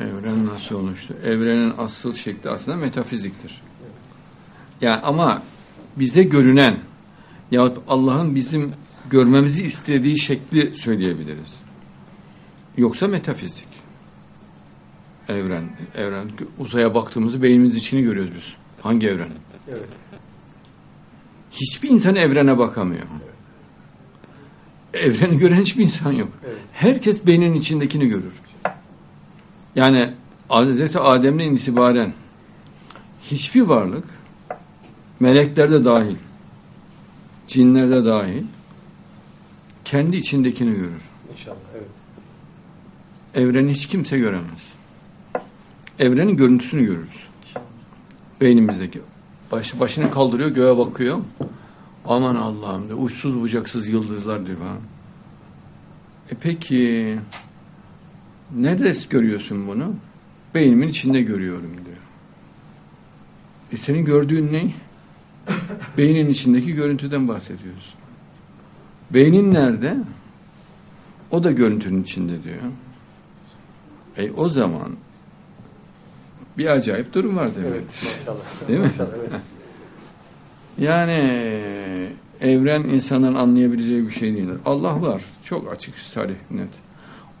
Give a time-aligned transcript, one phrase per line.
[0.00, 1.14] Evren nasıl oluştu?
[1.24, 3.62] Evrenin asıl şekli aslında metafiziktir.
[4.80, 5.42] Yani ama
[5.96, 6.76] bize görünen
[7.50, 8.72] yahut Allah'ın bizim
[9.10, 11.56] görmemizi istediği şekli söyleyebiliriz.
[12.76, 13.68] Yoksa metafizik.
[15.28, 16.28] Evren, evren
[16.58, 18.54] uzaya baktığımızda beynimiz içini görüyoruz biz.
[18.80, 19.28] Hangi evren?
[19.68, 19.88] Evet.
[21.50, 23.06] Hiçbir insan evrene bakamıyor.
[24.94, 26.28] Evreni gören hiçbir insan yok.
[26.46, 26.56] Evet.
[26.72, 28.34] Herkes beynin içindekini görür.
[29.76, 30.12] Yani
[30.48, 32.12] Hazreti Adem'den itibaren
[33.22, 34.04] hiçbir varlık
[35.20, 36.16] meleklerde dahil
[37.48, 38.44] cinlerde dahil
[39.84, 41.08] kendi içindekini görür.
[41.32, 41.56] İnşallah.
[41.74, 41.88] Evet.
[43.34, 44.74] Evreni hiç kimse göremez.
[45.98, 47.26] Evrenin görüntüsünü görürüz.
[48.40, 49.00] Beynimizdeki.
[49.52, 51.18] Baş, başını kaldırıyor, göğe bakıyor.
[52.04, 52.98] Aman Allah'ım diyor.
[53.00, 54.78] Uçsuz bucaksız yıldızlar diyor falan.
[56.30, 57.18] E peki
[58.54, 59.94] nerede görüyorsun bunu?
[60.54, 61.96] Beynimin içinde görüyorum diyor.
[63.72, 64.70] E senin gördüğün ne?
[65.98, 67.94] Beynin içindeki görüntüden bahsediyoruz.
[69.10, 69.96] Beynin nerede?
[71.30, 72.56] O da görüntünün içinde diyor.
[74.16, 74.96] E o zaman
[76.58, 77.72] bir acayip durum var demek.
[77.72, 78.16] Evet.
[78.18, 78.44] Maşallah.
[78.68, 78.86] Değil mi?
[78.86, 79.40] Maşallah, evet.
[80.78, 81.30] Yani
[82.40, 84.56] evren insanın anlayabileceği bir şey değildir.
[84.64, 85.22] Allah var.
[85.44, 86.68] Çok açık, sarih, net.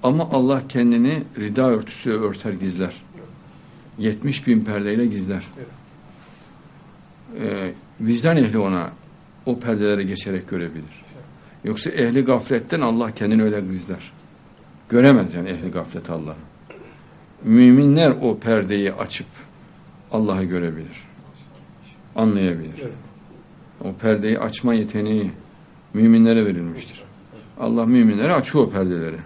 [0.02, 3.02] Ama Allah kendini rida örtüsü örter, gizler.
[3.98, 5.42] 70 bin perdeyle gizler.
[7.40, 8.90] Ee, vicdan ehli ona
[9.46, 11.04] o perdelere geçerek görebilir.
[11.64, 14.12] Yoksa ehli gafletten Allah kendini öyle gizler.
[14.88, 16.36] Göremez yani ehli gaflet Allah'ı.
[17.44, 19.26] Müminler o perdeyi açıp
[20.12, 21.02] Allah'ı görebilir.
[22.16, 22.82] Anlayabilir.
[23.84, 25.30] O perdeyi açma yeteneği
[25.94, 27.02] müminlere verilmiştir.
[27.60, 29.16] Allah müminlere açıyor o perdeleri.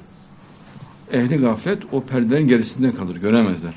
[1.12, 3.74] Ehli gaflet o perdelerin gerisinde kalır, göremezler.